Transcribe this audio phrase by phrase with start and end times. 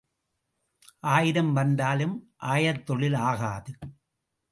[1.07, 2.15] ஆயிரம் வந்தாலும்
[2.45, 3.73] ஆயத்தொழில் ஆகாது.